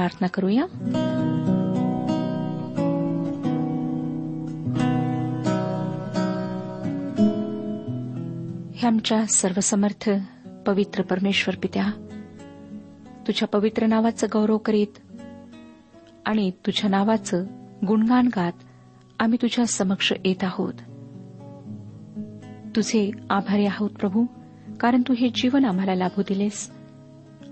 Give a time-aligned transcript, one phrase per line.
[0.00, 0.64] प्रार्थना करूया.
[8.74, 10.10] हे आमच्या सर्वसमर्थ
[10.66, 11.86] पवित्र परमेश्वर पित्या
[13.26, 14.98] तुझ्या पवित्र नावाचं गौरव करीत
[16.26, 17.44] आणि तुझ्या नावाचं
[17.86, 18.52] गुणगान गात
[19.18, 20.74] आम्ही तुझ्या समक्ष येत आहोत.
[22.76, 24.24] तुझे आभारी आहोत प्रभू
[24.80, 26.70] कारण तू हे जीवन आम्हाला लाभू दिलेस.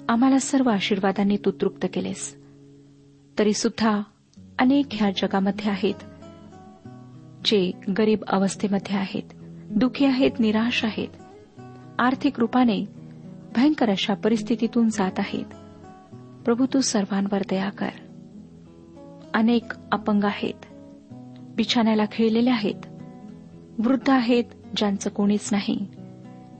[0.08, 2.37] आम्हाला सर्व आशीर्वादांनी तू तृप्त केलेस.
[3.38, 4.02] तरी सुद्धा
[4.58, 5.94] अनेक ह्या जगामध्ये आहेत
[7.44, 9.22] जे गरीब अवस्थेमध्ये आहेत
[9.70, 11.08] दुखी आहेत निराश आहेत
[11.98, 12.84] आर्थिक रूपाने
[13.56, 15.44] भयंकर अशा परिस्थितीतून जात आहेत.
[16.44, 17.88] प्रभू तू सर्वांवर दया कर.
[19.34, 20.66] अनेक अपंग आहेत
[21.56, 22.86] बिछाण्याला खिळलेले आहेत
[23.78, 24.44] वृद्ध आहेत
[24.76, 25.86] ज्यांचं कोणीच नाही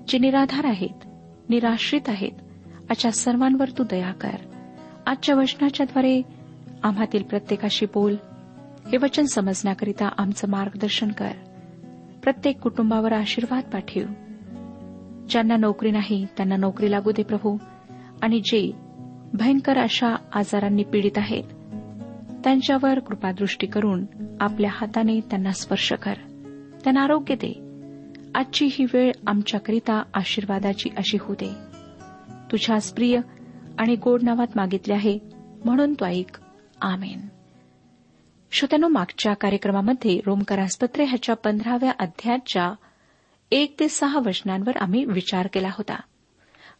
[0.08, 1.06] जे निराधार आहेत
[1.48, 2.32] निराश्रित आहेत.
[2.90, 4.36] अशा सर्वांवर तू दया कर.
[5.06, 6.22] आजच्या वचनाच्याद्वारे
[6.82, 8.16] आम्हातील प्रत्येकाशी बोल.
[8.92, 11.32] हे वचन समजण्याकरिता आमचं मार्गदर्शन कर.
[12.22, 14.00] प्रत्येक कुटुंबावर आशीर्वाद पाठव.
[15.30, 17.56] ज्यांना नोकरी नाही त्यांना नोकरी लागू दे प्रभू.
[18.22, 18.72] आणि जे
[19.34, 21.44] भयंकर अशा आजारांनी पीडित आहेत
[22.44, 24.06] त्यांच्यावर कृपादृष्टी करून
[24.40, 26.14] आपल्या हाताने त्यांना स्पर्श कर.
[26.84, 27.68] त्यांना आरोग्य दे.
[28.34, 31.54] आजची ही वेळ आमच्याकरिता आशीर्वादाची अशी होऊ दे.
[32.52, 33.20] तुझ्याच प्रिय
[33.78, 35.18] आणि गोड नावात मागितले आहे
[35.64, 36.38] म्हणून तो ऐक.
[36.82, 37.28] आमेन.
[38.50, 42.72] श्रोत्यानो मागच्या कार्यक्रमामध्ये रोमकरासपत्रे ह्याच्या पंधराव्या अध्यायाच्या
[43.50, 46.00] एक ते सहा वचनांवर आम्ही विचार केला होता.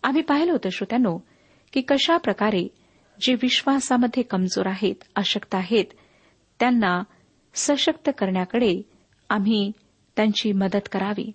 [0.03, 1.19] आम्ही पाहिलं होतं श्रोत्यानो
[1.73, 2.69] की कशा प्रकारे
[3.21, 5.85] जे विश्वासामध्ये कमजोर आहेत अशक्त आहेत
[6.61, 7.03] त्यांना
[7.55, 8.83] सशक्त करण्याकडे
[9.31, 9.73] आम्ही
[10.17, 11.33] त्यांची मदत करावी.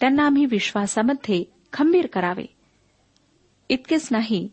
[0.00, 2.46] त्यांना आम्ही विश्वासामध्ये खंबीर करावे.
[3.68, 4.48] इतकेच नाही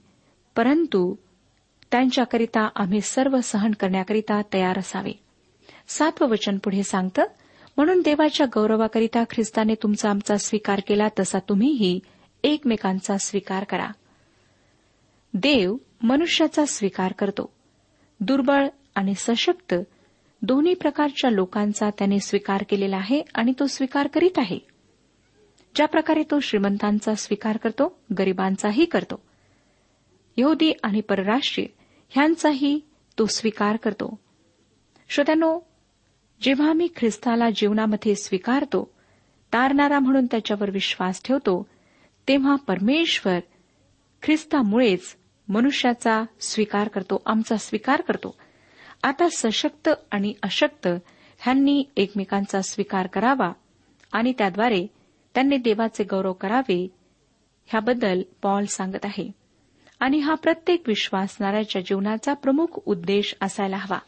[0.56, 1.16] परंतु
[1.94, 5.12] त्यांच्याकरिता आम्ही सर्व सहन करण्याकरिता तयार असावे.
[5.88, 7.24] सातवं वचन पुढे सांगतं
[7.78, 12.00] म्हणून देवाच्या गौरवाकरिता ख्रिस्ताने तुमचा आमचा स्वीकार केला तसा तुम्हीही
[12.44, 13.88] एकमेकांचा स्वीकार करा.
[15.34, 17.54] देव मनुष्याचा स्वीकार करतो.
[18.20, 19.74] दुर्बळ आणि सशक्त
[20.42, 24.60] दोन्ही प्रकारच्या लोकांचा त्याने स्वीकार केलेला आहे आणि तो स्वीकार करीत आहे.
[25.76, 29.22] ज्या प्रकारे तो श्रीमंतांचा स्वीकार करतो गरिबांचाही करतो.
[30.38, 31.83] यहुदी आणि परराष्ट्रीय
[32.16, 32.80] ह्यांचाही
[33.20, 34.20] तो स्वीकार करतो.
[35.10, 35.60] श्रोत्यानो
[36.42, 38.92] जेव्हा आम्ही ख्रिस्ताला जीवनामध्ये स्वीकारतो
[39.54, 41.68] तारणारा म्हणून त्याच्यावर विश्वास ठेवतो
[42.28, 43.40] तेव्हा परमेश्वर
[44.24, 45.16] ख्रिस्तामुळेच
[45.48, 48.36] मनुष्याचा स्वीकार करतो आमचा स्वीकार करतो.
[49.04, 50.88] आता सशक्त आणि अशक्त
[51.40, 53.52] ह्यांनी एकमेकांचा स्वीकार करावा
[54.12, 54.88] आणि त्याद्वारे
[55.36, 56.88] त्यांनी देवाचे गौरव करावे
[57.66, 59.32] ह्याबद्दल पॉल सांगत आहे.
[60.04, 64.00] आणि हा प्रत्येक विश्वासणाऱ्याच्या जीवनाचा प्रमुख उद्देश असायला हवा.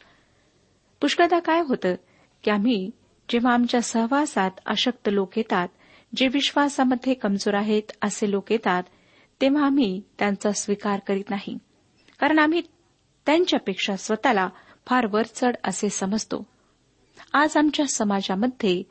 [1.02, 1.96] पुष्कळदा काय होतं
[2.44, 2.92] की आम्ही
[3.30, 5.68] जेव्हा आमच्या सहवासात अशक्त लोक येतात
[6.16, 8.84] जे विश्वासामध्ये कमजोर आहेत असे लोक येतात
[9.42, 11.58] तेव्हा आम्ही त्यांचा स्वीकार करीत नाही.
[12.20, 12.62] कारण आम्ही
[13.26, 14.50] त्यांच्यापेक्षा स्वतःला
[14.86, 16.48] फार वरचढ असे समजतो.
[17.34, 18.84] आज आमच्या समाजामध्ये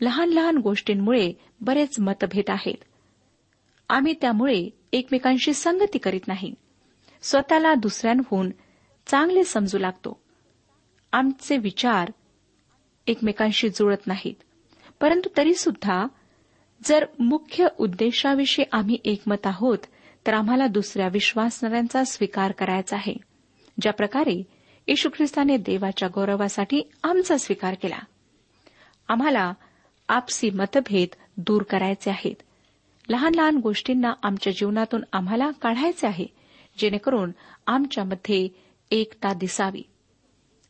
[0.00, 2.84] लहान लहान गोष्टींमुळे बरेच मतभेद आहेत.
[3.88, 6.54] आम्ही त्यामुळे एकमेकांशी संगती करीत नाही.
[7.22, 8.50] स्वतःला दुसऱ्यांहून
[9.06, 10.20] चांगले समजू लागतो.
[11.12, 12.12] आमचे विचार
[13.06, 14.34] एकमेकांशी जुळत नाहीत.
[15.00, 16.06] परंतु तरीसुद्धा
[16.84, 19.78] जर मुख्य उद्देशाविषयी आम्ही एकमत आहोत
[20.26, 23.14] तर आम्हाला दुसऱ्या विश्वासणाऱ्यांचा स्वीकार करायचा आहे.
[23.80, 24.42] ज्या प्रकारे
[24.88, 27.98] येशू ख्रिस्ताने देवाच्या गौरवासाठी आमचा स्वीकार केला.
[29.08, 29.52] आम्हाला
[30.08, 32.42] आपसी मतभेद दूर करायचे आहेत.
[33.08, 36.26] लहान लहान गोष्टींना आमच्या जीवनातून आम्हाला काढायचे आहे
[36.78, 37.32] जेणेकरून
[37.66, 38.48] आमच्यामध्ये
[38.90, 39.82] एकता दिसावी.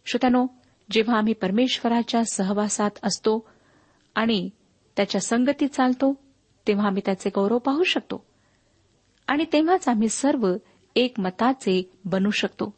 [0.06, 0.46] श्रोत्यानो
[0.90, 3.48] जेव्हा आम्ही परमेश्वराच्या सहवासात असतो
[4.14, 4.50] आणि
[4.96, 6.14] त्याच्या संगती चालतो
[6.66, 8.26] तेव्हा आम्ही त्याचे गौरव पाहू शकतो.
[9.26, 10.54] आणि तेव्हाच आम्ही सर्व
[10.96, 12.74] एकमताचे बनू शकतो.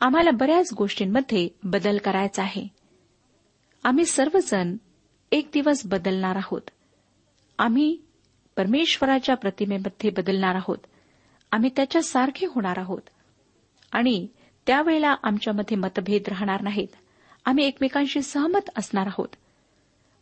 [0.00, 2.68] आम्हाला बऱ्याच गोष्टींमध्ये बदल करायचा आहे.
[3.84, 4.76] आम्ही सर्वजण
[5.32, 6.62] एक दिवस बदलणार आहोत.
[7.58, 7.98] आम्ही
[8.56, 10.78] परमेश्वराच्या प्रतिमेमध्ये बदलणार आहोत.
[11.52, 13.02] आम्ही त्याच्या सारखे होणार आहोत.
[13.92, 14.26] आणि
[14.66, 16.88] त्यावेळेला आमच्यामध्ये मतभेद राहणार नाहीत.
[17.44, 19.28] आम्ही एकमेकांशी सहमत असणार आहोत.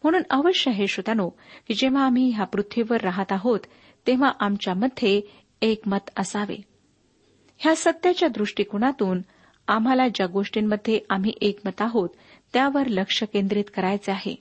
[0.02, 1.28] म्हणून अवश्य हे श्रोतानो
[1.68, 3.60] की जेव्हा आम्ही ह्या पृथ्वीवर राहत आहोत
[4.06, 5.20] तेव्हा आमच्यामध्ये
[5.62, 6.56] एकमत असावे.
[7.58, 9.20] ह्या सत्याच्या दृष्टिकोनातून
[9.68, 12.08] आम्हाला ज्या गोष्टींमध्ये आम्ही एकमत आहोत
[12.52, 14.34] त्यावर लक्ष केंद्रित करायचे आहे.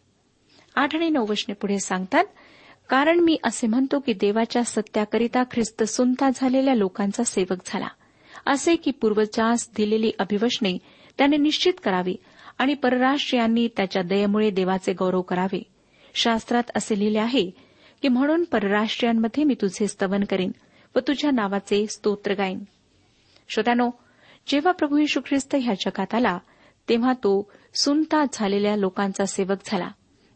[0.75, 2.25] आठ आणि नऊ वशने पुढे सांगतात
[2.91, 7.87] कारण मी असे म्हणतो की देवाच्या सत्याकरिता ख्रिस्त सुनता झालेल्या लोकांचा सेवक झाला.
[8.45, 10.77] असे की पूर्वजास दिलेली अभिवशने
[11.17, 12.15] त्याने निश्चित करावी
[12.57, 15.63] आणि परराष्ट्रीयांनी त्याच्या दयेमुळे देवाचे गौरव करावे.
[16.13, 17.51] शास्त्रात असे लिहिले आहे
[18.01, 20.51] की म्हणून परराष्ट्रीयांमध्ये मी तुझे स्तवन करीन
[20.95, 22.59] व तुझ्या नावाचे स्तोत्र गाईन.
[23.49, 23.89] श्रोत्यानो
[24.47, 26.37] जेव्हा प्रभू येशू ख्रिस्त ह्या जगात आला
[26.89, 29.87] तेव्हा तो सुनता झालेल्या लोकांचा सेवक झाला.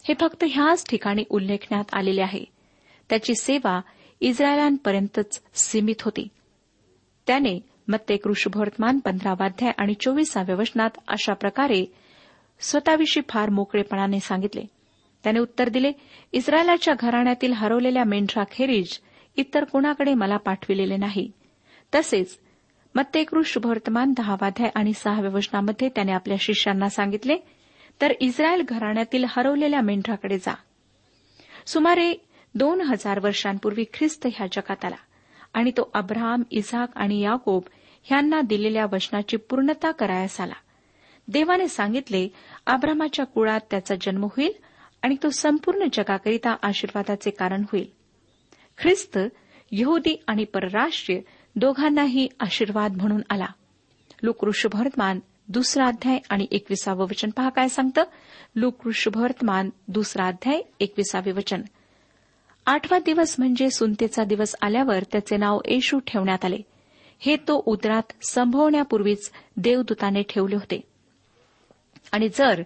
[0.08, 2.44] हे फक्त ह्याच ठिकाणी उल्लेखण्यात आलेले आहे.
[3.10, 3.82] त्याची सेवा
[4.22, 6.28] इस्रायलांपर्यंतच सीमित होती.
[7.28, 11.86] त्याने मत्ते कृषभवर्तमान पंधरावाध्याय आणि चोवीसाव्या वचनात अशा प्रकारे
[12.60, 14.66] स्वतःविषयी फार मोकळेपणाने सांगितले.
[15.24, 15.92] त्याने उत्तर दिले
[16.32, 19.00] इस्रायलाच्या घराण्यातील हरवलेल्या मेंढराखेरीज
[19.38, 21.32] इतर कोणाकडे मला पाठविलेले नाही.
[21.96, 22.40] तसेच
[22.96, 27.36] मत्तेकृ शुभवर्तमान दहावाध्याय आणि सहाव्या वचनामध्ये त्याने आपल्या शिष्यांना सांगितले
[28.02, 30.56] तर इस्रायल घराण्यातील हरवलेल्या मेंढराकडे जा.
[31.66, 32.14] सुमारे
[32.56, 34.96] दोन हजार वर्षांपूर्वी ख्रिस्त ह्या जगात आला
[35.54, 37.64] आणि तो अब्राहम इझाक आणि याकोब
[38.04, 40.54] ह्यांना दिलेल्या वचनाची पूर्णता करायास आला.
[41.28, 42.28] देवाने सांगितले
[42.66, 44.52] अब्रामाच्या कुळात त्याचा जन्म होईल
[45.02, 47.92] आणि तो संपूर्ण जगाकरिता आशीर्वादाचे कारण होईल.
[48.78, 49.20] ख्रिस्त
[49.72, 51.20] यहुदी आणि परराष्ट्रीय
[51.56, 53.46] दोघांनाही आशीर्वाद म्हणून आला.
[54.24, 57.30] लोकऋषभवर्तमान दुसरा अध्याय आणि एकविसावं वचन.
[57.30, 58.04] पहा काय सांगतं?
[58.56, 61.62] लोकऋषभवर्तमान दुसरा अध्याय एकविसावे वचन.
[62.66, 66.58] आठवा दिवस म्हणजे सुनतेचा दिवस आल्यावर त्याचे नाव येशू ठेवण्यात आले.
[67.20, 70.82] हे तो उदरात संभवण्यापूर्वीच देवदूताने ठेवले होते.
[72.12, 72.62] आणि जर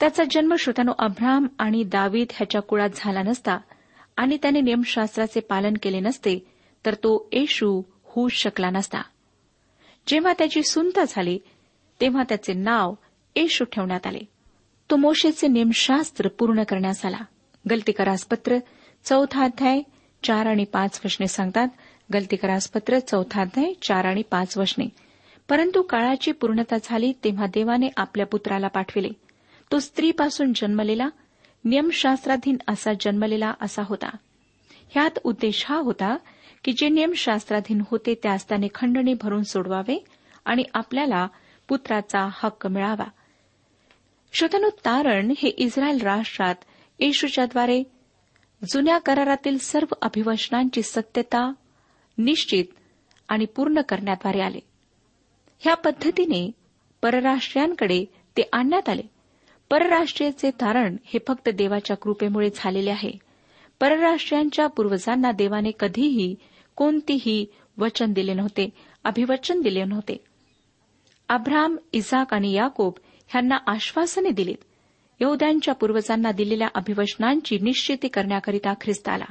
[0.00, 3.58] त्याचा जन्म श्रोत्यानो अब्राम आणि दावीद ह्याच्या कुळात झाला नसता
[4.16, 6.46] आणि त्याने नियमशास्त्राचे पालन केले नसते
[6.86, 9.02] तर तो येशू होऊ शकला नसता.
[10.06, 11.38] जेव्हा त्याची सुनता झाली
[12.00, 12.94] तेव्हा त्याचे नाव
[13.36, 14.18] येशू ठेवण्यात आले.
[14.90, 17.20] तो मोशेचे नियमशास्त्र पूर्ण करण्यास आला.
[17.70, 18.58] गलतीकरासपत्र
[19.04, 19.80] चौथा अध्याय
[20.22, 21.68] चार आणि पाच वचने सांगतात.
[22.14, 24.88] गलतीकरासपत्र चौथा अध्याय चार आणि पाच वचने.
[25.48, 29.08] परंतु काळाची पूर्णता झाली तेव्हा देवाने आपल्या पुत्राला पाठविले.
[29.72, 31.08] तो स्त्रीपासून जन्मलेला
[31.64, 34.16] नियमशास्त्राधीन असा जन्मलेला असा होता.
[34.90, 36.16] ह्यात उद्देश हा होता
[36.64, 40.04] की जे नियमशास्त्राधीन होते त्यास त्याने खंडणी भरून सोडवावे
[40.44, 41.26] आणि आपल्याला
[41.68, 43.04] पुत्राचा हक्क मिळावा.
[44.32, 46.54] श्रोतनु तारण हे इस्रायल राष्ट्रात
[46.98, 47.82] येशूच्याद्वारे
[48.68, 51.52] जुन्या करारातील सर्व अभिवचनांची सत्यता
[52.18, 52.64] निश्चित
[53.28, 54.58] आणि पूर्ण करण्याद्वारे आले.
[55.58, 56.50] ह्या पद्धतीने
[57.02, 58.04] परराष्ट्रीयांकडे
[58.36, 59.02] ते आणण्यात आले.
[59.70, 63.10] परराष्ट्रीयचे तारण हे फक्त देवाच्या कृपेमुळे झालेले आहे.
[63.80, 66.34] परराष्ट्रीयांच्या पूर्वजांना देवाने कधीही
[66.76, 67.46] कोणतीही
[67.78, 68.70] वचन दिले नव्हते
[69.04, 70.27] अभिवचन दिले नव्हते.
[71.28, 72.92] अब्राम इसाक आणि याकोब
[73.28, 74.56] ह्यांना आश्वासने दिलीत.
[75.20, 79.24] यहद्यांच्या पूर्वजांना दिलेल्या अभिवचनांची निश्चिती करण्याकरिता ख्रिस्त आला.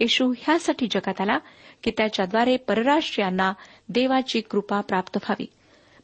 [0.00, 1.38] येशू ह्यासाठी जगात आला
[1.82, 3.52] की त्याच्याद्वारे परराष्ट्रीयांना
[3.88, 5.46] देवाची कृपा प्राप्त व्हावी.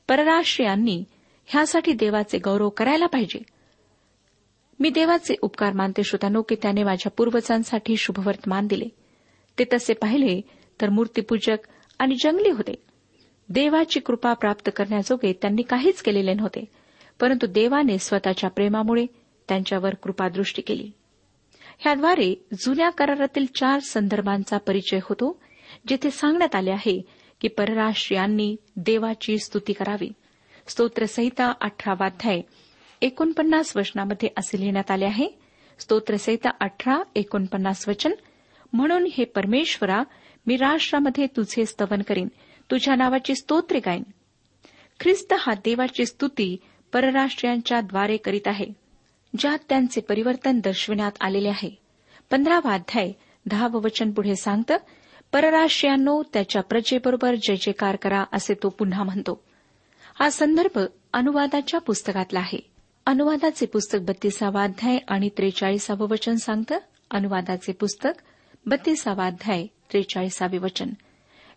[0.09, 1.05] परराष्ट्रीयांनी
[1.47, 3.43] ह्यासाठी देवाचे गौरव करायला पाहिजे.
[4.81, 8.89] मी देवाचे उपकार मानते श्रोतानो की त्याने माझ्या पूर्वजांसाठी शुभवर्तमान दिले.
[9.59, 10.41] ते तसे पाहिले
[10.81, 11.59] तर मूर्तीपूजक
[11.99, 12.88] आणि जंगली होते.
[13.49, 16.65] देवाची कृपा प्राप्त करण्याजोगे त्यांनी काहीच केलेले नव्हते
[17.21, 19.07] परंतु देवाने स्वतःच्या प्रेमामुळे
[19.49, 20.91] त्यांच्यावर कृपादृष्टी केली.
[21.79, 25.41] ह्याद्वारे जुन्या करारातील चार संदर्भांचा परिचय होतो
[25.89, 27.03] जिथे सांगण्यात आले आहे
[27.41, 30.13] की परराष्ट्रीयांनी देवाची स्तुती करावी.
[30.67, 32.41] स्तोत्रसहिता अठरावाध्याय
[33.03, 35.29] एकोणपन्नास वचनामध्ये असे लिहिण्यात आले आहे
[35.79, 38.13] स्तोत्रसहिता अठरा एकोणपन्नास वचन
[38.73, 40.03] म्हणून हे परमेश्वरा
[40.47, 42.29] मी राष्ट्रामध्ये तुझे स्तवन करीन.
[42.71, 44.03] तुझ्या नावाची स्तोत्रे गाईन.
[45.01, 46.57] ख्रिस्त हा देवाची स्तुती
[46.93, 48.67] परराष्ट्रीयांच्या द्वारे करीत आहे
[49.39, 51.71] ज्यात त्यांचे परिवर्तन दर्शविण्यात आलेले आहे.
[52.31, 53.13] पंधरावा अध्याय
[53.47, 54.77] दहावं वचन पुढे सांगतं
[55.33, 59.45] परराष्ट्रीयांनो त्याच्या प्रजेबरोबर जय जयकार करा असे तो पुन्हा म्हणतो.
[60.21, 60.81] हा संदर्भ
[61.13, 62.71] अनुवादाच्या पुस्तकातला आहे.
[63.07, 66.79] अनुवादाचे पुस्तक बत्तीसावा अध्याय आणि त्रेचाळीसावं वचन सांगतं
[67.11, 68.13] अनुवादाचे पुस्तक
[68.67, 70.87] बत्तीसावा अध्याय त्रेचाळीसावे वचन.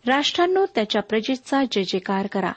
[0.06, 2.52] राष्ट्रांनो त्याच्या प्रजेचा जय जयकार करा.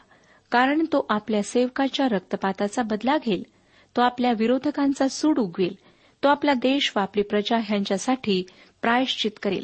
[0.51, 3.43] कारण तो आपल्या सेवकाच्या रक्तपाताचा बदला घेईल.
[3.95, 5.75] तो आपल्या विरोधकांचा सूड उगवेल.
[6.23, 8.43] तो आपला देश व आपली प्रजा ह्यांच्यासाठी
[8.81, 9.63] प्रायश्चित करेल.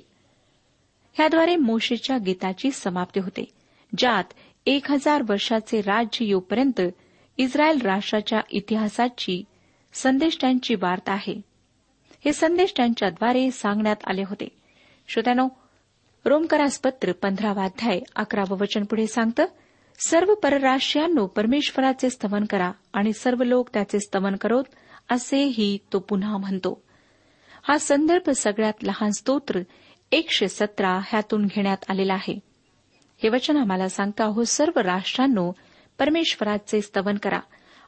[1.14, 3.46] ह्याद्वारे मोशेच्या गीताची समाप्ती होते
[3.98, 4.24] ज्यात
[4.66, 6.82] एक हजार वर्षाचे राज्य येऊपर्यंत
[7.38, 9.44] इस्रायल राष्ट्राच्या इतिहासाची
[9.94, 11.42] संदेश त्यांची वार्ता आहे.
[12.26, 14.48] हे संदेश त्यांच्याद्वारे सांगण्यात आले होते.
[15.08, 15.48] श्रोत्यानो
[16.26, 19.46] रोमकरासपत्र पंधरावा अध्याय अकरावं वचन पुढे सांगतं
[20.08, 24.64] सर्व परराष्ट्रीयांनो परमेश्वराचे स्तवन करा आणि सर्व लोक त्याचे स्तवन करोत
[25.10, 26.82] असेही तो पुन्हा म्हणतो.
[27.64, 29.60] हा संदर्भ सगळ्यात लहान स्तोत्र
[30.12, 32.40] एकशे सतरा ह्यातून घेण्यात आलेला आहे.
[33.24, 35.52] हे वचन आम्हाला सांगतं अहो सर्व राष्ट्रांनो
[36.00, 37.40] परमेश्वराचे स्तवन करा.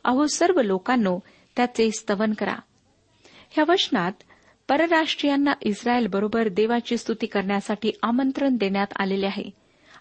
[0.04, 1.20] अहो सर्व लोकांनो
[1.56, 2.56] त्याचे स्तवन करा.
[3.50, 4.12] ह्या वचनात
[4.68, 9.44] परराष्ट्रीयांना इस्रायल बरोबर देवाची स्तुती करण्यासाठी आमंत्रण देण्यात आलेले आहे.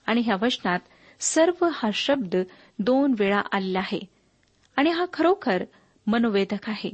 [0.06, 0.78] आणि ह्या वचनात
[1.20, 2.36] सर्व हा शब्द
[2.78, 4.00] दोन वेळा आलेला आहे.
[4.76, 5.64] आणि हा खरोखर
[6.06, 6.90] मनोवेधक आहे.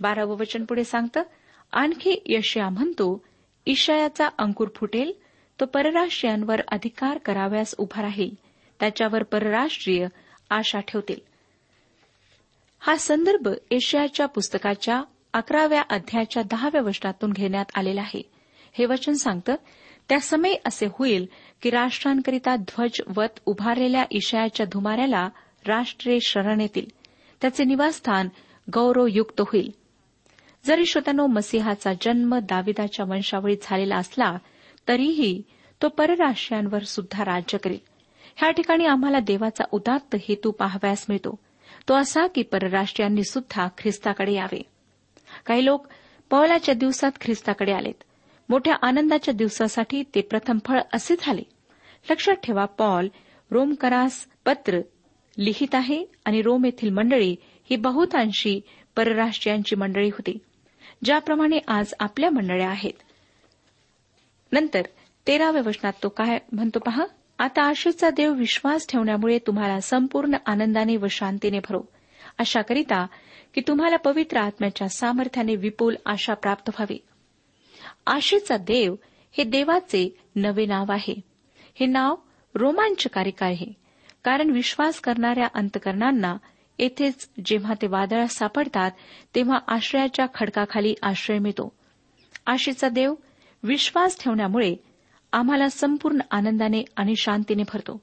[0.00, 1.22] बारावं वचन पुढे सांगतं
[1.72, 3.24] आणखी यशया म्हणतो
[3.66, 5.12] ईशायाचा अंकुर फुटेल
[5.60, 8.30] तो परराष्ट्रीयांवर अधिकार कराव्यास उभा राहील
[8.80, 10.06] त्याच्यावर परराष्ट्रीय
[10.50, 11.16] आशा ठेवतील.
[12.80, 15.02] हा संदर्भ एशियाच्या पुस्तकाच्या
[15.34, 18.30] अकराव्या अध्यायाच्या दहाव्या वचनातून घेण्यात आलेलं आहे.
[18.72, 19.54] हे वचन सांगतं
[20.08, 21.26] त्या समय असे होईल
[21.62, 25.28] की राष्ट्रांकरिता ध्वजवत उभारलेल्या ईशायाच्या धुमाऱ्याला
[25.66, 26.86] राष्ट्रे शरण येतील.
[27.40, 28.28] त्याचे निवासस्थान
[28.74, 29.70] गौरवयुक्त होईल.
[30.64, 34.36] जरी श्रोत्यानो मसिहाचा जन्म दाविदाच्या वंशावळीत झालेला असला
[34.88, 35.42] तरीही
[35.82, 37.78] तो परराष्ट्रीयांवर सुद्धा राज्य करेल.
[38.36, 41.38] ह्या ठिकाणी आम्हाला देवाचा उदात्त हेतू पाहाव्यास मिळतो.
[41.88, 44.62] तो असा की परराष्ट्रीयांनी सुद्धा ख्रिस्ताकडे यावे.
[45.46, 45.86] काही लोक
[46.30, 48.04] पवलाच्या दिवसात ख्रिस्ताकडे आलेत.
[48.48, 51.42] मोठ्या आनंदाच्या दिवसासाठी ते प्रथम फळ असे झाले.
[52.10, 53.08] लक्षात ठेवा पॉल
[53.50, 54.80] रोमकरास पत्र
[55.38, 57.36] लिहित आहे आणि रोम येथील मंडळी
[57.70, 58.60] ही बहुतांशी
[58.96, 60.38] परराष्ट्रीयांची मंडळी होती
[61.04, 62.92] ज्याप्रमाणे आज आपल्या मंडळ्या आहेत.
[64.52, 64.82] नंतर
[65.26, 67.04] तेराव्या वचनात तो काय म्हणतो पहा?
[67.38, 71.82] आता आशेचा देव विश्वास ठेवण्यामुळे तुम्हाला संपूर्ण आनंदाने व शांतीने भरो.
[72.38, 73.06] अशाकरिता
[73.54, 76.98] की तुम्हाला पवित्र आत्म्याच्या सामर्थ्याने विपुल आशा प्राप्त व्हावी.
[78.06, 78.94] आशेचा देव
[79.32, 81.20] हे देवाचे नवे नाव आहे.
[81.80, 82.14] हे नाव
[82.54, 83.66] रोमांचकारिक आहे?
[84.24, 86.36] कारण विश्वास करणाऱ्या अंतकरणांना
[86.78, 88.90] येथेच जेव्हा ते वादळात सापडतात
[89.34, 91.72] तेव्हा आश्रयाच्या खडकाखाली आश्रय मिळतो.
[92.46, 93.14] आशेचा देव
[93.62, 94.76] विश्वास ठेवण्यामुळे
[95.32, 98.02] आम्हाला संपूर्ण आनंदाने आणि शांतीने भरतो.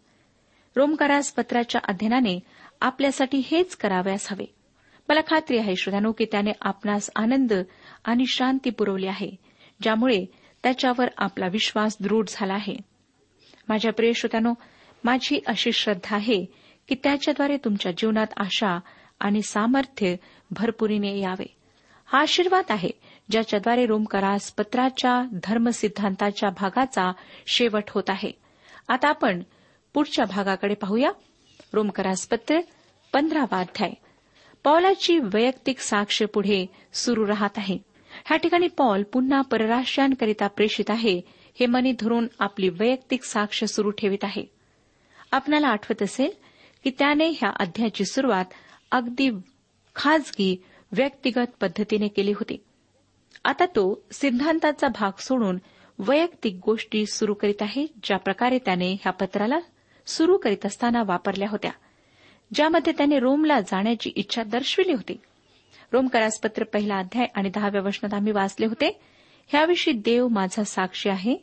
[0.75, 2.39] रोमकारास पत्राच्या अध्ययनाने
[2.81, 4.45] आपल्यासाठी हेच करावयास हवे.
[5.09, 7.53] मला खात्री आहे श्रोत्यानो की त्याने आपणास आनंद
[8.05, 9.31] आणि शांती पुरवली आहे
[9.81, 10.25] ज्यामुळे
[10.63, 12.75] त्याच्यावर आपला विश्वास दृढ झाला आहे.
[13.69, 14.53] माझ्या प्रिय श्रोत्यानो
[15.03, 16.45] माझी अशी श्रद्धा आहे
[16.87, 18.79] की त्याच्याद्वारे तुमच्या जीवनात आशा
[19.19, 20.15] आणि सामर्थ्य
[20.51, 21.55] भरपुरीने यावे.
[22.05, 22.89] हा आशीर्वाद आहे
[23.31, 27.11] ज्याच्याद्वारे रोमकरास पत्राच्या धर्मसिद्धांताच्या भागाचा
[27.47, 28.31] शेवट होत आहे.
[28.87, 29.43] आता आपण
[29.93, 31.11] पुढच्या भागाकडे पाहूया.
[31.73, 32.59] रोमकरासपत्र
[33.13, 33.91] पंधरावा अध्याय.
[34.63, 37.77] पॉलाची वैयक्तिक साक्ष पुढे सुरू राहत आहे.
[38.25, 41.21] ह्या ठिकाणी पॉल पुन्हा परराष्ट्रांकरिता प्रेषित आहे
[41.59, 44.45] हे मनी धरून आपली वैयक्तिक साक्ष सुरू ठेवित आहे.
[45.31, 46.31] आपणाला आठवत असेल
[46.83, 48.45] की त्याने ह्या अध्यायाची सुरुवात
[48.91, 49.29] अगदी
[49.95, 52.63] खाजगी व्यक्तिगत पद्धतीने केली होती.
[53.45, 55.57] आता तो सिद्धांताचा भाग सोडून
[55.99, 59.59] वैयक्तिक गोष्टी सुरू करीत आहे ज्या प्रकारे त्याने ह्या पत्राला
[60.05, 61.71] सुरू करीत असताना वापरल्या होत्या
[62.53, 65.19] ज्यामध्ये त्याने रोमला जाण्याची इच्छा दर्शविली होती.
[65.93, 69.01] रोमकरासपत्र पहिला अध्याय आणि दहाव्या वचनात आम्ही वाचले होते
[69.47, 71.35] ह्याविषयी देव माझा साक्षी आहे.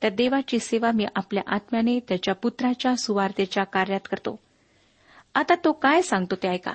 [0.00, 4.38] त्या देवाची सेवा मी आपल्या आत्म्याने त्याच्या पुत्राच्या सुवार्तेच्या कार्यात करतो.
[5.34, 6.72] आता तो काय सांगतो ते ऐका.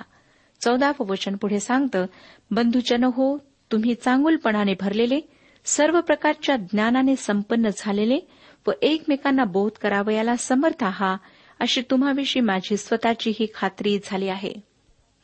[0.60, 2.06] चौदावं वचन पुढे सांगतं
[2.50, 3.38] बंधुजन हो
[3.72, 5.20] तुम्ही चांगुलपणाने भरलेले
[5.64, 8.18] सर्व प्रकारच्या ज्ञानाने संपन्न झालेले
[8.66, 11.18] व एकमेकांना बोध करावयाला समर्थ आहात
[11.60, 14.52] अशी तुम्हाविषयी माझी स्वतःची ही खात्री झाली आहे.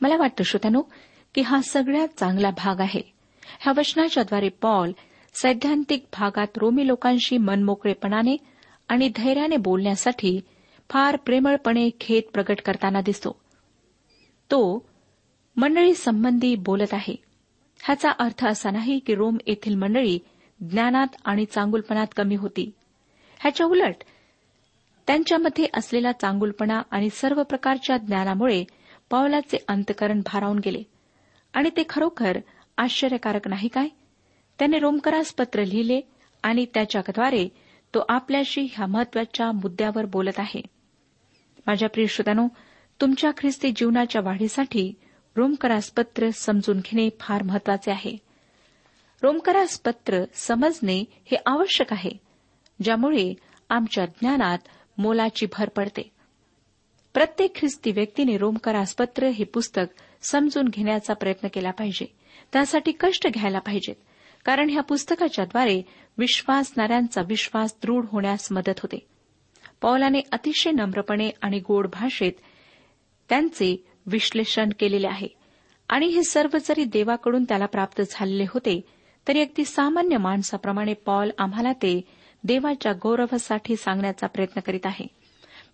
[0.01, 0.83] मला वाटतं श्रोत्यानो
[1.35, 3.01] की हा सगळ्यात चांगला भाग आहे.
[3.61, 4.92] ह्या वचनाच्याद्वारे पॉल
[5.35, 8.37] सैद्धांतिक भागात रोमी लोकांशी मनमोकळेपणाने
[8.88, 10.40] आणि धैर्याने बोलण्यासाठी
[10.90, 13.31] फार प्रेमळपणे खेद प्रकट करताना दिसतो.
[14.51, 14.88] तो
[15.57, 17.16] मंडळी संबंधी बोलत आहे.
[17.83, 20.18] ह्याचा अर्थ असा नाही की रोम येथील मंडळी
[20.70, 22.70] ज्ञानात आणि चांगुलपणात कमी होती.
[23.44, 23.94] ह्याच्या उलट
[25.07, 28.64] त्यांच्यामध्ये असलेला चांगुलपणा आणि सर्व प्रकारच्या ज्ञानामुळे
[29.11, 30.83] पावलाचे अंतकरण भारावून गेले.
[31.52, 32.38] आणि ते खरोखर
[32.76, 33.88] आश्चर्यकारक नाही काय?
[34.59, 36.00] त्याने रोमकरास पत्र लिहिले
[36.42, 37.48] आणि त्याच्याद्वारे
[37.94, 40.61] तो आपल्याशी ह्या महत्त्वाच्या मुद्द्यावर बोलत आहे.
[41.66, 42.48] माझ्या प्रिय श्रोत्यानो
[43.00, 44.94] तुमच्या ख्रिस्ती जीवनाच्या वाढीसाठी
[45.37, 48.16] रोमकरास पत्र समजून घेणे फार महत्त्वाचे आहे.
[49.22, 52.24] रोमकरास पत्र समजणे हे आवश्यक आहे.
[52.82, 53.34] ज्यामुळे
[53.68, 54.58] आमच्या ज्ञानात
[54.98, 56.10] मोलाची भर पडते.
[57.14, 59.84] प्रत्येक ख्रिस्ती व्यक्तीने रोमकरासपत्र हे पुस्तक
[60.22, 62.06] समजून घेण्याचा प्रयत्न केला पाहिजे.
[62.52, 63.94] त्यासाठी कष्ट घ्यायला पाहिजेत
[64.44, 65.82] कारण ह्या पुस्तकाच्याद्वारे
[66.18, 69.06] विश्वासणाऱ्यांचा विश्वास दृढ होण्यास मदत होते.
[69.82, 72.32] पौलाने अतिशय नम्रपणे आणि गोड भाषेत
[73.28, 75.28] त्यांचे विश्लेषण केलेले आहे.
[75.88, 78.80] आणि हे सर्व जरी देवाकडून त्याला प्राप्त झालेले होते
[79.28, 82.00] तरी अगदी सामान्य माणसाप्रमाणे पॉल आम्हाला ते
[82.44, 85.07] देवाच्या गौरवासाठी सांगण्याचा प्रयत्न करीत आहे.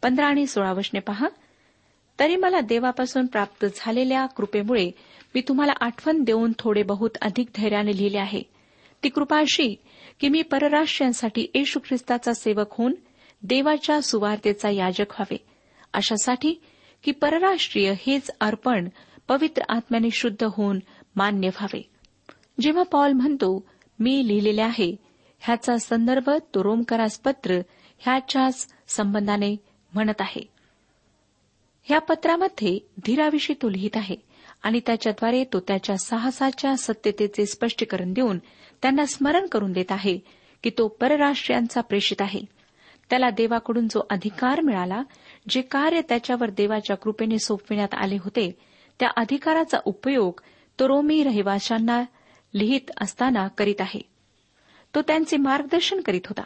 [0.02, 1.28] पंधरा आणि सोळा वशने पहा.
[2.18, 4.90] तरी मला देवापासून प्राप्त झालेल्या कृपेमुळे
[5.34, 8.42] मी तुम्हाला आठवण देऊन थोडे बहुत अधिक धैर्याने लिहिले आहे.
[9.02, 9.74] ती कृपा अशी
[10.20, 12.94] की मी परराष्ट्रीयांसाठी येशू ख्रिस्ताचा सेवक होऊन
[13.42, 15.36] देवाच्या सुवार्तेचा याजक व्हावे.
[15.92, 16.54] अशासाठी
[17.02, 18.88] की परराष्ट्रीय हेच अर्पण
[19.28, 20.78] पवित्र आत्म्याने शुद्ध होऊन
[21.16, 21.90] मान्य व्हावे.
[22.60, 25.09] जेव्हा पॉल म्हणतो मी लिहिलेले आहे
[25.40, 27.60] ह्याचा संदर्भ तो रोमकरास पत्र
[27.98, 29.56] ह्याच्याच संबंधाने
[29.94, 30.42] म्हणत आहे.
[31.82, 34.16] ह्या पत्रामध्ये धीराविषयी तो लिहित आहे
[34.62, 38.38] आणि त्याच्याद्वारे तो त्याच्या साहसाच्या सत्यतेचे स्पष्टीकरण देऊन
[38.82, 40.18] त्यांना स्मरण करून देत आहे
[40.62, 42.40] की तो परराष्ट्रीयांचा प्रेषित आहे.
[43.10, 45.02] त्याला देवाकडून जो अधिकार मिळाला
[45.48, 48.58] जे कार्य त्याच्यावर देवाच्या कृपेने सोपविण्यात आले होते
[49.00, 50.40] त्या अधिकाराचा उपयोग
[50.80, 52.04] तो रोमी रहिवाशांना
[52.54, 54.09] लिहित असताना करीत आहे.
[54.94, 56.42] तो त्यांचे मार्गदर्शन करीत होता.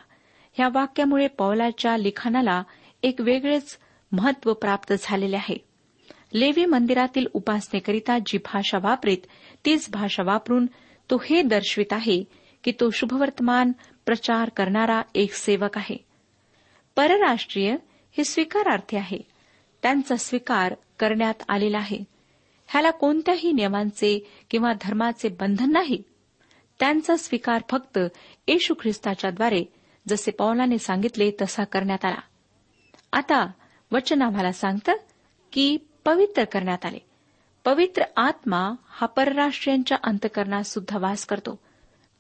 [0.53, 2.63] ह्या वाक्यामुळे पौलाच्या लिखाणाला
[3.03, 3.79] एक वेगळेच
[4.13, 5.57] महत्त्व प्राप्त झालेले आहे.
[6.35, 9.19] लेवी मंदिरातील उपासनेकरिता जी भाषा वापरीत
[9.65, 10.67] तीच भाषा वापरून
[11.11, 12.25] तो हे दर्शवित आहे
[12.65, 13.73] की तो शुभवर्तमान
[14.07, 15.97] प्रचार करणारा एक सेवक आहे.
[16.97, 17.77] परराष्ट्रीय
[18.13, 19.19] हे स्वीकारार्थी आहे.
[19.83, 21.99] त्यांचा स्वीकार करण्यात आलेला आहे.
[22.67, 26.03] ह्याला कोणत्याही नियमांचे किंवा धर्माचे बंधन नाही.
[26.81, 27.99] त्यांचा स्वीकार फक्त
[28.49, 29.65] येशू ख्रिस्ताच्याद्वारे
[30.09, 32.21] जसे पौलाने सांगितले तसा करण्यात आला.
[33.13, 33.51] आता
[33.93, 34.93] वचन आम्हाला सांगतं
[35.53, 36.99] की पवित्र करण्यात आले.
[37.65, 41.59] पवित्र आत्मा हा परराष्ट्रीयांच्या अंतकरणात सुद्धा वास करतो.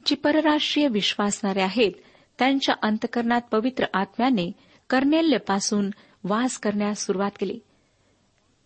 [0.06, 1.92] जी परराष्ट्रीय विश्वासणारे आहेत
[2.38, 4.52] त्यांच्या अंतकरणात पवित्र आत्म्याने
[4.90, 5.90] कर्नेल्यपासून
[6.24, 7.58] वास करण्यास सुरुवात केली.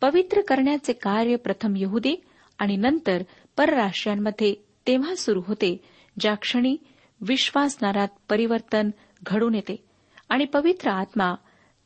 [0.01, 2.17] पवित्र करण्याचे कार्य प्रथम यहुदी
[2.59, 3.23] आणि नंतर
[3.57, 4.55] परराष्ट्रीयांमध्ये
[4.89, 5.85] तेव्हा सुरू होते
[6.21, 6.77] ज्या क्षणी
[7.21, 8.91] विश्वासनारात परिवर्तन
[9.23, 9.85] घडून येते
[10.29, 11.35] आणि पवित्र आत्मा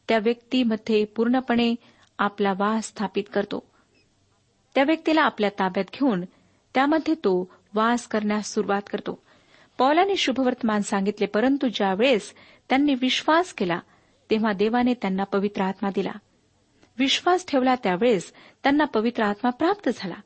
[0.09, 1.75] त्या व्यक्तीमध्ये पूर्णपणे
[2.19, 3.67] आपला वास स्थापित करतो.
[4.75, 6.25] त्या व्यक्तीला आपल्या ताब्यात घेऊन
[6.75, 9.23] त्यामध्ये तो वास करण्यास सुरुवात करतो.
[9.79, 12.35] पौलाने शुभवर्तमान सांगितले परंतु ज्यावेळेस
[12.69, 13.81] त्यांनी विश्वास केला
[14.31, 16.13] तेव्हा देवाने त्यांना पवित्र आत्मा दिला.
[16.99, 20.17] विश्वास ठेवला त्यावेळेस त्यांना पवित्र आत्मा प्राप्त झाला.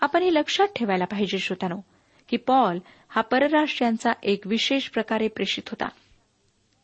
[0.00, 1.76] आपण हे लक्षात ठेवायला पाहिजे श्रोतानो.
[2.32, 5.88] की पॉल हा परराष्ट्रांचा एक विशेष प्रकारे प्रेषित होता.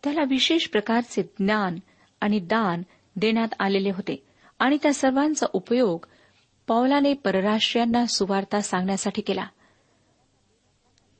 [0.04, 1.78] त्याला विशेष प्रकारचे ज्ञान
[2.20, 2.82] आणि दान
[3.16, 4.26] देण्यात आलेले होते
[4.58, 6.06] आणि त्या सर्वांचा उपयोग
[6.66, 9.46] पौलाने परराष्ट्रीयांना सुवार्ता सांगण्यासाठी केला.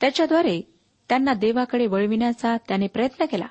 [0.00, 0.60] त्याच्याद्वारे
[1.08, 3.46] त्यांना देवाकडे वळविण्याचा त्याने प्रयत्न केला.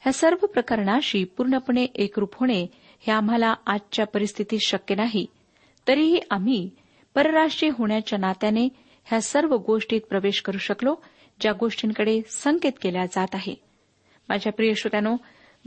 [0.00, 2.62] ह्या सर्व प्रकरणाशी पूर्णपणे एकरूप होणे
[3.06, 5.26] हे आम्हाला आजच्या परिस्थितीत शक्य नाही.
[5.88, 6.70] तरीही आम्ही
[7.14, 8.68] परराष्ट्रीय होण्याच्या नात्याने
[9.04, 10.94] ह्या सर्व गोष्टीत प्रवेश करू शकलो
[11.40, 13.54] ज्या गोष्टींकडे संकेत केल्या जात आहे.
[14.28, 15.16] माझ्या प्रिय श्रोत्यानो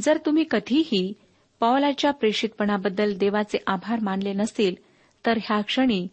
[0.01, 1.13] जर तुम्ही कधीही
[1.59, 4.75] पावलाच्या प्रेषितपणाबद्दल देवाचे आभार मानले नसतील
[5.25, 6.07] तर ह्या क्षणी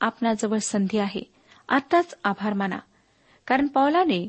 [0.00, 1.22] आपणाजवळ संधी आहे.
[1.68, 2.78] आताच आभार माना.
[3.46, 4.28] कारण पावलाने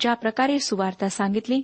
[0.00, 1.62] ज्या प्रकारे सुवार्ता सांगितली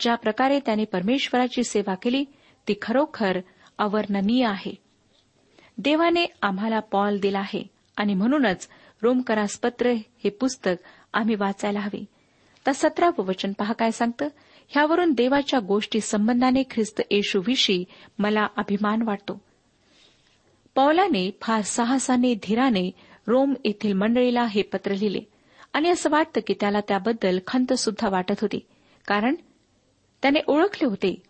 [0.00, 2.24] ज्या प्रकारे त्याने परमेश्वराची सेवा केली
[2.68, 3.38] ती खरोखर
[3.78, 4.74] अवर्णनीय आहे.
[5.78, 7.66] देवाने आम्हाला पॉल दिला आहे
[7.96, 8.68] आणि म्हणूनच
[9.04, 12.04] रोमकरासपत्र हे पुस्तक आम्ही वाचायला हवे.
[12.66, 14.28] तर सतरावं वचन पहा काय सांगतं?
[14.68, 17.84] ह्यावरून देवाच्या गोष्टी संबंधाने ख्रिस्त येशूविषयी
[18.18, 19.40] मला अभिमान वाटतो.
[20.74, 22.90] पौलाने फार साहसाने धीराने
[23.26, 25.20] रोम येथील मंडळीला हे पत्र लिहिले.
[25.72, 28.58] आणि असं वाटतं की त्याला त्याबद्दल खंत सुद्धा वाटत होती.
[29.06, 29.34] कारण
[30.22, 31.22] त्याने ओळखले होते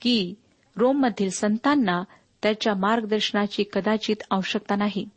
[0.00, 0.34] की
[0.76, 2.04] रोममधील संतांना
[2.42, 5.08] त्याच्या मार्गदर्शनाची कदाचित आवश्यकता नाही.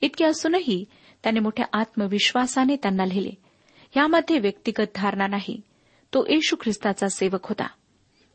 [0.00, 0.84] इतके असूनही
[1.24, 3.30] त्याने मोठ्या आत्मविश्वासाने त्यांना लिहिले.
[3.96, 5.60] यामध्ये व्यक्तिगत धारणा नाही.
[6.14, 7.66] तो येशू ख्रिस्ताचा सेवक होता.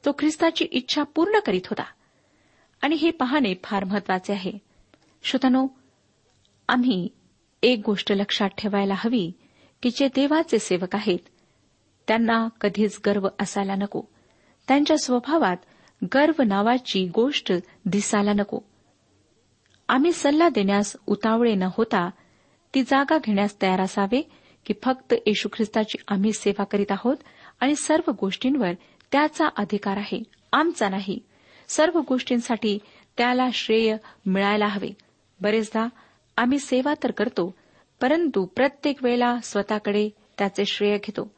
[0.06, 1.84] तो ख्रिस्ताची इच्छा पूर्ण करीत होता.
[2.82, 4.52] आणि हे पाहणे फार महत्त्वाचे आहे.
[5.24, 5.68] श्रोतनो
[6.68, 7.08] आम्ही
[7.64, 9.32] एक गोष्ट लक्षात ठेवायला हवी
[9.84, 11.20] की जे देवाचे सेवक आहेत
[12.08, 14.02] त्यांना कधीच गर्व असायला नको.
[14.68, 15.58] त्यांच्या स्वभावात
[16.14, 17.54] गर्व नावाची गोष्ट
[17.86, 18.60] दिसायला नको.
[19.90, 22.10] आम्ही सल्ला देण्यास उतावळे न होता
[22.74, 24.30] ती जागा घेण्यास तयार असावे
[24.66, 27.18] की फक्त येशू ख्रिस्ताची आम्ही सेवा करीत आहोत
[27.60, 28.72] आणि सर्व गोष्टींवर
[29.12, 31.20] त्याचा अधिकार आहे आमचा नाही.
[31.68, 32.80] सर्व गोष्टींसाठी
[33.18, 34.90] त्याला श्रेय मिळायला हवे.
[35.42, 35.88] बरेचदा
[36.38, 37.56] आम्ही सेवा तर करतो
[38.02, 41.32] परंतु प्रत्येक वेळेला स्वतःकडे त्याचे श्रेय घेतो.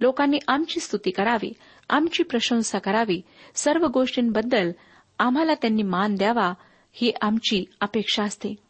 [0.00, 1.52] लोकांनी आमची स्तुती करावी
[1.90, 3.20] आमची प्रशंसा करावी.
[3.54, 4.70] सर्व गोष्टींबद्दल
[5.18, 6.52] आम्हाला त्यांनी मान द्यावा
[6.92, 8.65] ही आमची अपेक्षा असते.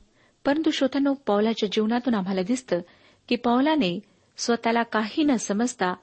[0.47, 2.81] परंतु श्रोतांनो पौलाच्या जीवनातून आम्हाला दिसतं
[3.29, 4.01] की पौलाने
[4.37, 5.95] स्वतःला काही न समजता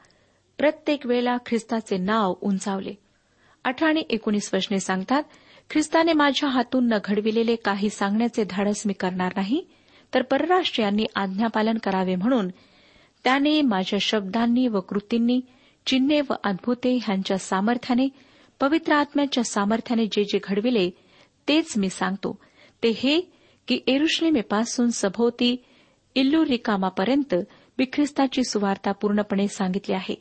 [0.58, 2.94] प्रत्येक वेळेला ख्रिस्ताचे नाव उंचावले.
[3.64, 5.24] अठरा आणि एकोणीस वचने सांगतात
[5.70, 9.68] ख्रिस्ताने माझ्या हातून न घडविलेले काही सांगण्याचे धाडस मी करणार नाही
[10.14, 12.48] तर परराष्ट्रीयांनी आज्ञापालन करावे म्हणून
[13.24, 15.42] त्याने माझ्या शब्दांनी व कृतींनी
[15.86, 18.08] चिन्हे व अद्भुते ह्यांच्या सामर्थ्याने
[18.60, 20.90] पवित्र आत्म्याच्या सामर्थ्याने जे जे घडविले
[21.48, 22.40] तेच मी सांगतो.
[22.84, 23.33] ते हे
[23.68, 25.64] की एरुश्लेमेपासून सभोवती
[26.16, 27.36] इल्लू रिकामापर्यंत
[27.78, 30.16] मी ख्रिस्ताची सुवार्ता पूर्णपणे सांगितली आहे.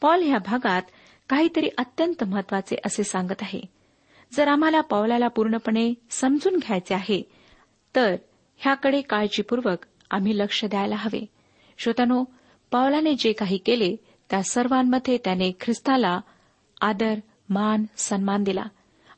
[0.00, 0.82] पॉल ह्या भागात
[1.28, 3.60] काहीतरी अत्यंत महत्त्वाचे असे सांगत आहे.
[4.32, 7.22] जर आम्हाला पौलाला पूर्णपणे समजून घ्यायचे आहे
[7.96, 8.16] तर
[8.56, 11.26] ह्याकडे काळजीपूर्वक आम्ही लक्ष द्यायला हवे.
[11.78, 12.24] श्रोतानो
[12.70, 13.96] पौलाने जे काही केले
[14.30, 16.20] त्या सर्वांमध्ये त्याने ख्रिस्ताला
[16.80, 17.14] आदर
[17.48, 18.64] मान सन्मान दिला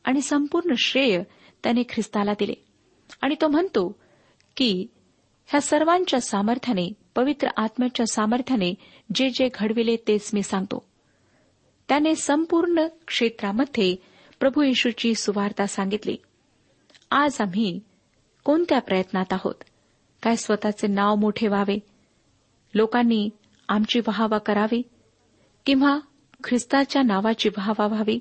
[0.04, 1.22] आणि संपूर्ण श्रेय
[1.62, 2.65] त्याने ख्रिस्ताला दिले.
[3.26, 3.98] आणि तो म्हणतो
[4.56, 4.86] की
[5.46, 8.74] ह्या सर्वांच्या सामर्थ्याने पवित्र आत्म्याच्या सामर्थ्याने
[9.14, 10.86] जे जे घडविले तेच मी सांगतो.
[11.88, 13.96] त्याने संपूर्ण क्षेत्रामध्ये
[14.40, 16.16] प्रभू येशूची सुवार्ता सांगितली.
[17.10, 17.80] आज आम्ही
[18.44, 19.54] कोणत्या प्रयत्नात आहोत?
[20.22, 21.78] काय स्वतःचे नाव मोठे व्हावे?
[22.74, 23.30] लोकांनी
[23.68, 24.82] आमची वाहवा करावी?
[25.66, 25.98] किंवा
[26.44, 28.18] ख्रिस्ताच्या नावाची वाहवा व्हावी?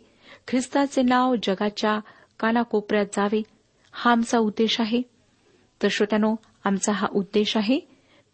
[0.48, 2.00] ख्रिस्ताचे नाव जगाच्या
[2.40, 3.42] कानाकोपऱ्यात जावे?
[3.98, 5.02] हा आमचा उद्देश आहे.
[5.84, 7.80] तर श्रोत्यानो आमचा हा उद्देश आहे.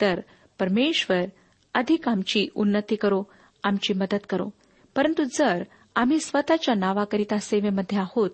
[0.01, 0.21] तर
[0.59, 1.25] परमेश्वर
[1.73, 3.23] अधिक आमची उन्नती करो
[3.63, 4.49] आमची मदत करो.
[4.95, 5.63] परंतु जर
[5.95, 8.29] आम्ही स्वतःच्या नावाकरिता सेवेमध्ये आहोत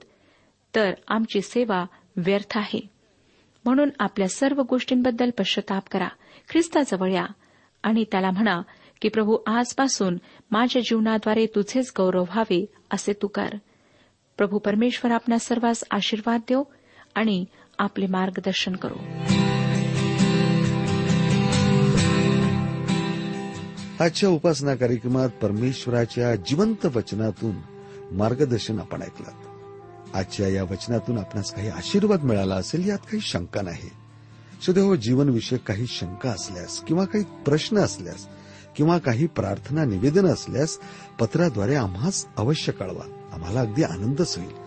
[0.76, 1.86] तर आमची सेवा
[2.16, 2.90] व्यर्थ आहे.
[3.66, 6.08] म्हणून आपल्या सर्व गोष्टींबद्दल पश्चाताप करा.
[6.50, 7.26] ख्रिस्ताजवळ या
[7.84, 8.62] आणि त्याला म्हणा
[9.02, 10.18] की प्रभू आजपासून
[10.52, 13.50] माझ्या जीवनाद्वारे तुझेच गौरव व्हावे असे तू कर.
[14.38, 16.64] प्रभू परमेश्वर आपल्या सर्वांस आशीर्वाद देव
[17.18, 17.46] आणि
[17.80, 18.96] आपले मार्गदर्शन करो.
[24.04, 27.56] आजच्या उपासना कार्यक्रमात परमेश्वराच्या जिवंत वचनातून
[28.12, 29.32] मार्गदर्शन आपण ऐकलं.
[30.14, 33.90] आजच्या या वचनातून आपणास काही आशीर्वाद मिळाला असेल यात काही शंका नाही.
[34.66, 38.28] सुदैव जीवनविषयक काही शंका असल्यास किंवा काही प्रश्न असल्यास
[38.76, 40.78] किंवा काही प्रार्थना निवेदन असल्यास
[41.20, 43.30] पत्राद्वारे आम्हाच अवश्य कळवा.
[43.34, 44.67] आम्हाला अगदी आनंदच होईल.